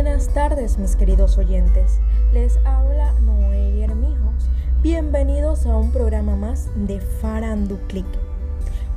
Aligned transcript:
Buenas 0.00 0.28
tardes 0.28 0.78
mis 0.78 0.94
queridos 0.94 1.38
oyentes, 1.38 1.98
les 2.32 2.56
habla 2.58 3.14
Noé 3.14 3.82
Hermijos. 3.82 4.48
Bienvenidos 4.80 5.66
a 5.66 5.76
un 5.76 5.90
programa 5.90 6.36
más 6.36 6.68
de 6.76 7.00
Click. 7.88 8.06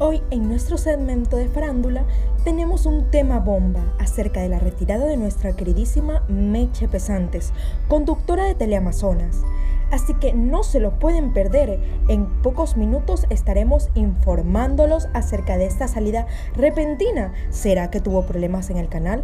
Hoy 0.00 0.20
en 0.32 0.48
nuestro 0.48 0.76
segmento 0.76 1.36
de 1.36 1.48
farándula 1.48 2.04
tenemos 2.42 2.84
un 2.84 3.12
tema 3.12 3.38
bomba 3.38 3.94
acerca 4.00 4.40
de 4.40 4.48
la 4.48 4.58
retirada 4.58 5.06
de 5.06 5.16
nuestra 5.16 5.54
queridísima 5.54 6.24
Meche 6.26 6.88
Pesantes, 6.88 7.52
conductora 7.86 8.46
de 8.46 8.56
Teleamazonas. 8.56 9.44
Así 9.92 10.14
que 10.14 10.34
no 10.34 10.64
se 10.64 10.80
lo 10.80 10.98
pueden 10.98 11.32
perder. 11.32 11.78
En 12.08 12.26
pocos 12.42 12.76
minutos 12.76 13.24
estaremos 13.30 13.88
informándolos 13.94 15.06
acerca 15.14 15.58
de 15.58 15.66
esta 15.66 15.86
salida 15.86 16.26
repentina. 16.56 17.32
¿Será 17.50 17.88
que 17.88 18.00
tuvo 18.00 18.26
problemas 18.26 18.68
en 18.68 18.78
el 18.78 18.88
canal? 18.88 19.22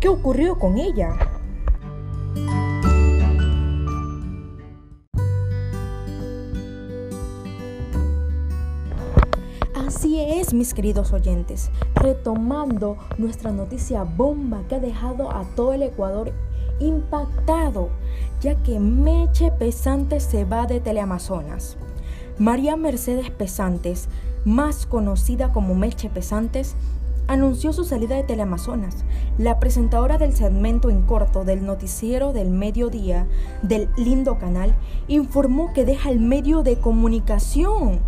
¿Qué 0.00 0.08
ocurrió 0.08 0.58
con 0.58 0.78
ella? 0.78 1.14
Así 9.74 10.18
es, 10.18 10.54
mis 10.54 10.72
queridos 10.72 11.12
oyentes, 11.12 11.70
retomando 11.94 12.96
nuestra 13.18 13.52
noticia 13.52 14.04
bomba 14.04 14.62
que 14.68 14.76
ha 14.76 14.80
dejado 14.80 15.30
a 15.30 15.44
todo 15.54 15.74
el 15.74 15.82
Ecuador 15.82 16.32
impactado, 16.78 17.90
ya 18.40 18.54
que 18.62 18.80
Meche 18.80 19.50
Pesantes 19.50 20.22
se 20.22 20.46
va 20.46 20.66
de 20.66 20.80
Teleamazonas. 20.80 21.76
María 22.38 22.74
Mercedes 22.76 23.30
Pesantes, 23.30 24.08
más 24.46 24.86
conocida 24.86 25.52
como 25.52 25.74
Meche 25.74 26.08
Pesantes, 26.08 26.74
anunció 27.26 27.72
su 27.72 27.84
salida 27.84 28.16
de 28.16 28.22
Teleamazonas. 28.22 29.04
La 29.38 29.58
presentadora 29.60 30.18
del 30.18 30.34
segmento 30.34 30.90
en 30.90 31.02
corto 31.02 31.44
del 31.44 31.64
noticiero 31.64 32.32
del 32.32 32.50
mediodía 32.50 33.26
del 33.62 33.88
lindo 33.96 34.38
canal 34.38 34.74
informó 35.08 35.72
que 35.72 35.84
deja 35.84 36.10
el 36.10 36.20
medio 36.20 36.62
de 36.62 36.78
comunicación. 36.78 38.00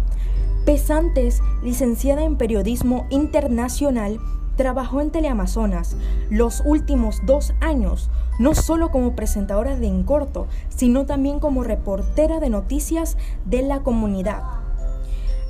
Pesantes, 0.64 1.40
licenciada 1.62 2.22
en 2.22 2.36
periodismo 2.36 3.06
internacional, 3.10 4.18
trabajó 4.56 5.00
en 5.00 5.10
Teleamazonas 5.10 5.96
los 6.30 6.62
últimos 6.64 7.20
dos 7.26 7.52
años, 7.60 8.10
no 8.38 8.54
solo 8.54 8.90
como 8.90 9.16
presentadora 9.16 9.76
de 9.76 9.88
En 9.88 10.04
Corto, 10.04 10.46
sino 10.68 11.06
también 11.06 11.40
como 11.40 11.64
reportera 11.64 12.40
de 12.40 12.50
noticias 12.50 13.16
de 13.44 13.62
la 13.62 13.80
comunidad. 13.80 14.61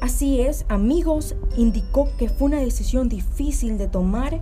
Así 0.02 0.40
es, 0.40 0.66
amigos, 0.68 1.36
indicó 1.56 2.08
que 2.18 2.28
fue 2.28 2.48
una 2.48 2.58
decisión 2.58 3.08
difícil 3.08 3.78
de 3.78 3.86
tomar 3.86 4.40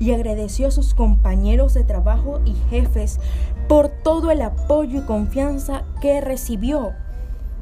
y 0.00 0.12
agradeció 0.12 0.68
a 0.68 0.70
sus 0.70 0.94
compañeros 0.94 1.74
de 1.74 1.84
trabajo 1.84 2.40
y 2.46 2.54
jefes 2.70 3.20
por 3.68 3.90
todo 3.90 4.30
el 4.30 4.40
apoyo 4.40 5.00
y 5.00 5.04
confianza 5.04 5.84
que 6.00 6.22
recibió. 6.22 6.92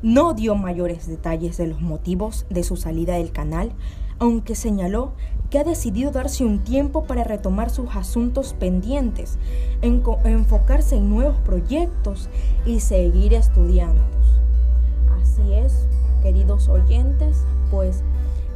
No 0.01 0.33
dio 0.33 0.55
mayores 0.55 1.09
detalles 1.09 1.57
de 1.57 1.67
los 1.67 1.81
motivos 1.81 2.47
de 2.51 2.63
su 2.63 2.77
salida 2.77 3.15
del 3.15 3.33
canal, 3.33 3.73
aunque 4.21 4.55
señaló 4.55 5.15
que 5.51 5.59
ha 5.59 5.65
decidido 5.65 6.13
darse 6.13 6.45
un 6.45 6.61
tiempo 6.61 7.03
para 7.03 7.25
retomar 7.25 7.71
sus 7.71 7.97
asuntos 7.97 8.55
pendientes, 8.61 9.41
enfocarse 9.83 10.95
en 10.95 11.11
nuevos 11.11 11.37
proyectos 11.39 12.29
y 12.65 12.79
seguir 12.79 13.35
estudiando. 13.35 14.03
Así 15.21 15.53
es, 15.53 15.89
queridos 16.23 16.69
oyentes, 16.69 17.45
pues 17.71 18.03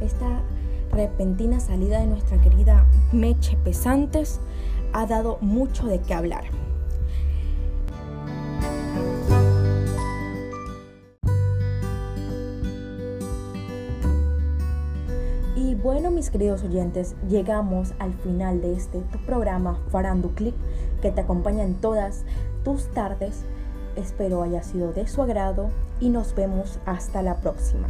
esta 0.01 0.41
repentina 0.91 1.59
salida 1.59 1.99
de 1.99 2.07
nuestra 2.07 2.39
querida 2.41 2.85
Meche 3.11 3.57
Pesantes 3.57 4.39
ha 4.93 5.05
dado 5.05 5.37
mucho 5.41 5.87
de 5.87 5.99
qué 5.99 6.13
hablar. 6.13 6.45
Y 15.55 15.75
bueno, 15.75 16.11
mis 16.11 16.29
queridos 16.29 16.63
oyentes, 16.63 17.15
llegamos 17.27 17.93
al 17.99 18.13
final 18.13 18.61
de 18.61 18.73
este 18.73 19.01
tu 19.01 19.17
programa 19.25 19.79
Farando 19.89 20.29
Click 20.35 20.55
que 21.01 21.11
te 21.11 21.21
acompaña 21.21 21.63
en 21.63 21.75
todas 21.75 22.23
tus 22.63 22.87
tardes 22.91 23.43
Espero 23.95 24.43
haya 24.43 24.63
sido 24.63 24.91
de 24.93 25.07
su 25.07 25.21
agrado 25.21 25.69
y 25.99 26.09
nos 26.09 26.35
vemos 26.35 26.79
hasta 26.85 27.21
la 27.21 27.37
próxima. 27.37 27.87